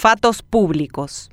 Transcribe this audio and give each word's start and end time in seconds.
Fatos 0.00 0.40
públicos. 0.40 1.30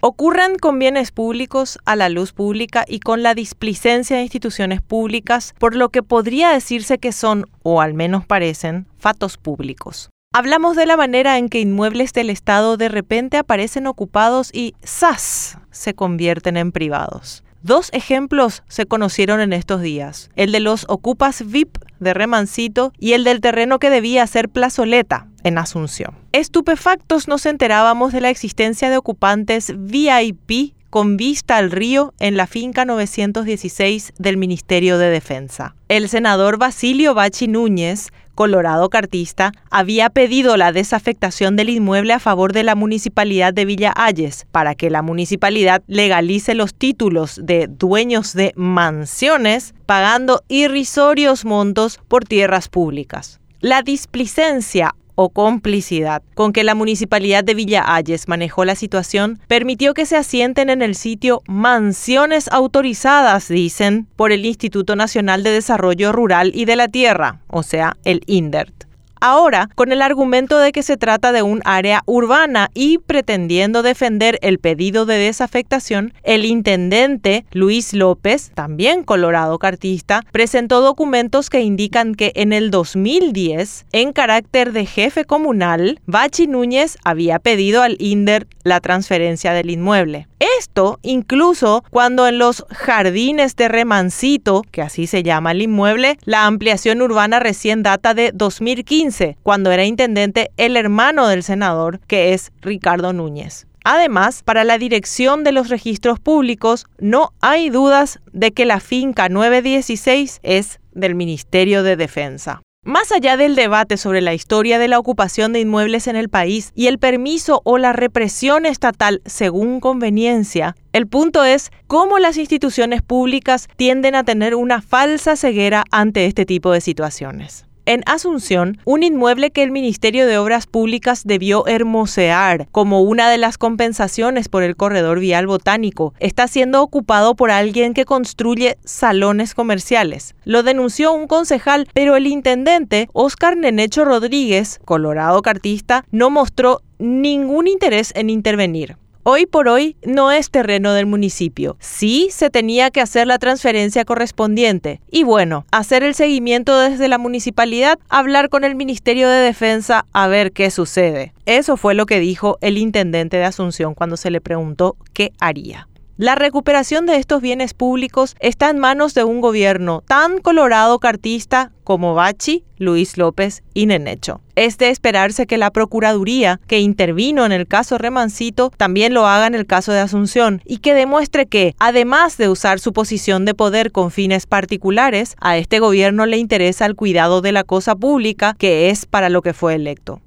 Ocurren 0.00 0.58
con 0.58 0.78
bienes 0.78 1.10
públicos 1.10 1.78
a 1.86 1.96
la 1.96 2.10
luz 2.10 2.34
pública 2.34 2.84
y 2.86 3.00
con 3.00 3.22
la 3.22 3.32
displicencia 3.32 4.16
de 4.16 4.24
instituciones 4.24 4.82
públicas, 4.82 5.54
por 5.58 5.74
lo 5.74 5.88
que 5.88 6.02
podría 6.02 6.50
decirse 6.50 6.98
que 6.98 7.12
son, 7.12 7.46
o 7.62 7.80
al 7.80 7.94
menos 7.94 8.26
parecen, 8.26 8.86
fatos 8.98 9.38
públicos. 9.38 10.10
Hablamos 10.34 10.76
de 10.76 10.84
la 10.84 10.98
manera 10.98 11.38
en 11.38 11.48
que 11.48 11.60
inmuebles 11.60 12.12
del 12.12 12.28
Estado 12.28 12.76
de 12.76 12.90
repente 12.90 13.38
aparecen 13.38 13.86
ocupados 13.86 14.50
y 14.52 14.74
¡zas! 14.84 15.56
se 15.70 15.94
convierten 15.94 16.58
en 16.58 16.72
privados. 16.72 17.42
Dos 17.62 17.88
ejemplos 17.94 18.64
se 18.68 18.84
conocieron 18.84 19.40
en 19.40 19.54
estos 19.54 19.80
días, 19.80 20.28
el 20.36 20.52
de 20.52 20.60
los 20.60 20.84
ocupas 20.90 21.42
VIP 21.46 21.78
de 22.00 22.12
Remancito 22.12 22.92
y 22.98 23.14
el 23.14 23.24
del 23.24 23.40
terreno 23.40 23.78
que 23.78 23.88
debía 23.88 24.26
ser 24.26 24.50
plazoleta 24.50 25.29
en 25.44 25.58
Asunción. 25.58 26.14
Estupefactos 26.32 27.28
nos 27.28 27.46
enterábamos 27.46 28.12
de 28.12 28.20
la 28.20 28.30
existencia 28.30 28.90
de 28.90 28.96
ocupantes 28.96 29.72
VIP 29.76 30.74
con 30.90 31.16
vista 31.16 31.56
al 31.56 31.70
río 31.70 32.14
en 32.18 32.36
la 32.36 32.46
finca 32.46 32.84
916 32.84 34.12
del 34.18 34.36
Ministerio 34.36 34.98
de 34.98 35.08
Defensa. 35.10 35.76
El 35.88 36.08
senador 36.08 36.58
Basilio 36.58 37.14
Bachi 37.14 37.46
Núñez 37.46 38.10
Colorado 38.40 38.88
Cartista, 38.88 39.52
había 39.70 40.08
pedido 40.08 40.56
la 40.56 40.72
desafectación 40.72 41.56
del 41.56 41.68
inmueble 41.68 42.14
a 42.14 42.18
favor 42.18 42.54
de 42.54 42.62
la 42.62 42.74
municipalidad 42.74 43.52
de 43.52 43.66
Villa 43.66 43.92
Ayes 43.94 44.46
para 44.50 44.74
que 44.74 44.88
la 44.88 45.02
municipalidad 45.02 45.82
legalice 45.88 46.54
los 46.54 46.72
títulos 46.72 47.38
de 47.42 47.66
dueños 47.66 48.32
de 48.32 48.54
mansiones 48.56 49.74
pagando 49.84 50.42
irrisorios 50.48 51.44
montos 51.44 52.00
por 52.08 52.24
tierras 52.24 52.70
públicas. 52.70 53.40
La 53.60 53.82
displicencia 53.82 54.94
o 55.22 55.28
complicidad 55.28 56.22
con 56.34 56.54
que 56.54 56.64
la 56.64 56.74
municipalidad 56.74 57.44
de 57.44 57.52
Villa 57.52 57.94
Ayes 57.94 58.26
manejó 58.26 58.64
la 58.64 58.74
situación 58.74 59.38
permitió 59.48 59.92
que 59.92 60.06
se 60.06 60.16
asienten 60.16 60.70
en 60.70 60.80
el 60.80 60.94
sitio 60.94 61.42
mansiones 61.46 62.48
autorizadas, 62.48 63.48
dicen, 63.48 64.06
por 64.16 64.32
el 64.32 64.46
Instituto 64.46 64.96
Nacional 64.96 65.42
de 65.42 65.50
Desarrollo 65.50 66.12
Rural 66.12 66.52
y 66.54 66.64
de 66.64 66.76
la 66.76 66.88
Tierra, 66.88 67.40
o 67.48 67.62
sea, 67.62 67.98
el 68.04 68.22
INDERT. 68.26 68.89
Ahora, 69.22 69.68
con 69.74 69.92
el 69.92 70.00
argumento 70.00 70.58
de 70.58 70.72
que 70.72 70.82
se 70.82 70.96
trata 70.96 71.30
de 71.32 71.42
un 71.42 71.60
área 71.66 72.02
urbana 72.06 72.70
y 72.72 72.96
pretendiendo 72.96 73.82
defender 73.82 74.38
el 74.40 74.58
pedido 74.58 75.04
de 75.04 75.18
desafectación, 75.18 76.14
el 76.22 76.46
intendente 76.46 77.44
Luis 77.52 77.92
López, 77.92 78.50
también 78.54 79.04
colorado 79.04 79.58
cartista, 79.58 80.22
presentó 80.32 80.80
documentos 80.80 81.50
que 81.50 81.60
indican 81.60 82.14
que 82.14 82.32
en 82.34 82.54
el 82.54 82.70
2010, 82.70 83.84
en 83.92 84.14
carácter 84.14 84.72
de 84.72 84.86
jefe 84.86 85.26
comunal, 85.26 86.00
Bachi 86.06 86.46
Núñez 86.46 86.96
había 87.04 87.38
pedido 87.40 87.82
al 87.82 87.96
INDER 88.00 88.46
la 88.64 88.80
transferencia 88.80 89.52
del 89.52 89.68
inmueble. 89.68 90.29
Esto 90.58 90.98
incluso 91.02 91.84
cuando 91.90 92.26
en 92.26 92.38
los 92.38 92.64
jardines 92.70 93.56
de 93.56 93.68
Remancito, 93.68 94.62
que 94.70 94.80
así 94.80 95.06
se 95.06 95.22
llama 95.22 95.52
el 95.52 95.62
inmueble, 95.62 96.16
la 96.24 96.46
ampliación 96.46 97.02
urbana 97.02 97.40
recién 97.40 97.82
data 97.82 98.14
de 98.14 98.32
2015, 98.32 99.36
cuando 99.42 99.70
era 99.70 99.84
intendente 99.84 100.50
el 100.56 100.78
hermano 100.78 101.28
del 101.28 101.42
senador, 101.42 102.00
que 102.06 102.32
es 102.32 102.52
Ricardo 102.62 103.12
Núñez. 103.12 103.66
Además, 103.84 104.42
para 104.42 104.64
la 104.64 104.78
dirección 104.78 105.44
de 105.44 105.52
los 105.52 105.68
registros 105.68 106.18
públicos 106.18 106.86
no 106.98 107.32
hay 107.40 107.70
dudas 107.70 108.20
de 108.32 108.52
que 108.52 108.64
la 108.64 108.80
finca 108.80 109.28
916 109.28 110.40
es 110.42 110.80
del 110.92 111.14
Ministerio 111.14 111.82
de 111.82 111.96
Defensa. 111.96 112.62
Más 112.82 113.12
allá 113.12 113.36
del 113.36 113.56
debate 113.56 113.98
sobre 113.98 114.22
la 114.22 114.32
historia 114.32 114.78
de 114.78 114.88
la 114.88 114.98
ocupación 114.98 115.52
de 115.52 115.60
inmuebles 115.60 116.06
en 116.06 116.16
el 116.16 116.30
país 116.30 116.72
y 116.74 116.86
el 116.86 116.98
permiso 116.98 117.60
o 117.64 117.76
la 117.76 117.92
represión 117.92 118.64
estatal 118.64 119.20
según 119.26 119.80
conveniencia, 119.80 120.74
el 120.94 121.06
punto 121.06 121.44
es 121.44 121.70
cómo 121.86 122.18
las 122.18 122.38
instituciones 122.38 123.02
públicas 123.02 123.68
tienden 123.76 124.14
a 124.14 124.24
tener 124.24 124.54
una 124.54 124.80
falsa 124.80 125.36
ceguera 125.36 125.84
ante 125.90 126.24
este 126.24 126.46
tipo 126.46 126.72
de 126.72 126.80
situaciones 126.80 127.66
en 127.90 128.04
Asunción 128.06 128.78
un 128.84 129.02
inmueble 129.02 129.50
que 129.50 129.64
el 129.64 129.72
Ministerio 129.72 130.26
de 130.28 130.38
Obras 130.38 130.68
Públicas 130.68 131.22
debió 131.24 131.66
hermosear 131.66 132.68
como 132.70 133.02
una 133.02 133.28
de 133.28 133.36
las 133.36 133.58
compensaciones 133.58 134.48
por 134.48 134.62
el 134.62 134.76
corredor 134.76 135.18
vial 135.18 135.48
botánico. 135.48 136.14
Está 136.20 136.46
siendo 136.46 136.82
ocupado 136.82 137.34
por 137.34 137.50
alguien 137.50 137.92
que 137.92 138.04
construye 138.04 138.78
salones 138.84 139.54
comerciales. 139.54 140.36
Lo 140.44 140.62
denunció 140.62 141.12
un 141.12 141.26
concejal, 141.26 141.88
pero 141.92 142.14
el 142.14 142.28
intendente, 142.28 143.08
Oscar 143.12 143.56
Nenecho 143.56 144.04
Rodríguez, 144.04 144.78
colorado 144.84 145.42
cartista, 145.42 146.04
no 146.12 146.30
mostró 146.30 146.82
ningún 147.00 147.66
interés 147.66 148.12
en 148.14 148.30
intervenir. 148.30 148.96
Hoy 149.22 149.44
por 149.44 149.68
hoy 149.68 149.96
no 150.02 150.32
es 150.32 150.50
terreno 150.50 150.94
del 150.94 151.04
municipio. 151.04 151.76
Sí 151.78 152.28
se 152.30 152.48
tenía 152.48 152.90
que 152.90 153.02
hacer 153.02 153.26
la 153.26 153.38
transferencia 153.38 154.06
correspondiente. 154.06 155.02
Y 155.10 155.24
bueno, 155.24 155.66
hacer 155.70 156.02
el 156.02 156.14
seguimiento 156.14 156.78
desde 156.78 157.06
la 157.06 157.18
municipalidad, 157.18 157.98
hablar 158.08 158.48
con 158.48 158.64
el 158.64 158.76
Ministerio 158.76 159.28
de 159.28 159.40
Defensa 159.40 160.06
a 160.14 160.26
ver 160.26 160.52
qué 160.52 160.70
sucede. 160.70 161.34
Eso 161.44 161.76
fue 161.76 161.94
lo 161.94 162.06
que 162.06 162.18
dijo 162.18 162.56
el 162.62 162.78
intendente 162.78 163.36
de 163.36 163.44
Asunción 163.44 163.94
cuando 163.94 164.16
se 164.16 164.30
le 164.30 164.40
preguntó 164.40 164.96
qué 165.12 165.32
haría. 165.38 165.89
La 166.20 166.34
recuperación 166.34 167.06
de 167.06 167.16
estos 167.16 167.40
bienes 167.40 167.72
públicos 167.72 168.36
está 168.40 168.68
en 168.68 168.78
manos 168.78 169.14
de 169.14 169.24
un 169.24 169.40
gobierno 169.40 170.02
tan 170.06 170.36
colorado 170.36 170.98
cartista 170.98 171.72
como 171.82 172.12
Bachi, 172.12 172.62
Luis 172.76 173.16
López 173.16 173.62
y 173.72 173.86
Nenecho. 173.86 174.42
Es 174.54 174.76
de 174.76 174.90
esperarse 174.90 175.46
que 175.46 175.56
la 175.56 175.70
Procuraduría, 175.70 176.60
que 176.66 176.80
intervino 176.80 177.46
en 177.46 177.52
el 177.52 177.66
caso 177.66 177.96
Remancito, 177.96 178.70
también 178.76 179.14
lo 179.14 179.26
haga 179.26 179.46
en 179.46 179.54
el 179.54 179.64
caso 179.64 179.92
de 179.92 180.00
Asunción 180.00 180.60
y 180.66 180.80
que 180.80 180.92
demuestre 180.92 181.46
que, 181.46 181.74
además 181.78 182.36
de 182.36 182.50
usar 182.50 182.80
su 182.80 182.92
posición 182.92 183.46
de 183.46 183.54
poder 183.54 183.90
con 183.90 184.10
fines 184.10 184.44
particulares, 184.44 185.36
a 185.40 185.56
este 185.56 185.78
gobierno 185.78 186.26
le 186.26 186.36
interesa 186.36 186.84
el 186.84 186.96
cuidado 186.96 187.40
de 187.40 187.52
la 187.52 187.64
cosa 187.64 187.96
pública, 187.96 188.54
que 188.58 188.90
es 188.90 189.06
para 189.06 189.30
lo 189.30 189.40
que 189.40 189.54
fue 189.54 189.74
electo. 189.74 190.20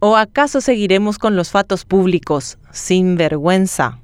¿O 0.00 0.16
acaso 0.16 0.60
seguiremos 0.60 1.18
con 1.18 1.36
los 1.36 1.50
fatos 1.50 1.84
públicos 1.84 2.58
sin 2.72 3.14
vergüenza? 3.14 4.00